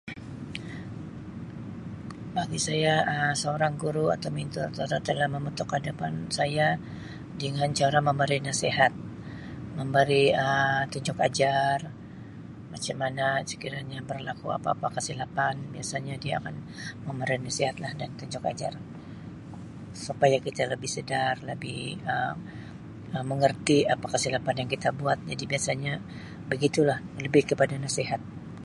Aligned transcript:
Bagi 2.35 2.59
saya 2.67 2.93
seorang 3.41 3.73
guru 3.81 4.03
saya 6.37 6.67
dengan 7.41 7.69
cara 7.77 7.97
memberi 8.07 8.37
nasihat 8.47 8.89
memberi 9.77 10.23
Um 10.45 10.81
tunjuk 10.93 11.17
ajar 11.27 11.79
macam 12.73 12.95
mana 13.03 13.27
sekiranya 13.49 13.99
berlaku 14.09 14.47
apa-apa 14.57 14.87
kesilapan 14.97 15.55
biasanya 15.73 16.15
dia 16.23 16.33
akan 16.41 16.55
memberi 17.07 17.35
nasihatlah 17.45 17.91
dan 17.99 18.09
tunjuk 18.19 18.41
ajar 18.51 18.73
supaya 20.07 20.37
kita 20.45 20.63
lebih 20.71 20.89
sedar 20.95 21.33
lebih 21.51 21.81
mengerti 23.31 23.77
apa 23.95 24.05
kesilapan 24.17 24.55
yang 24.65 24.69
kita 24.75 24.89
buat 24.99 25.17
biasanya 25.51 25.93
begitulah 26.51 26.97
lebih 27.25 27.43
kepada 27.53 27.75
nasihat. 27.85 28.17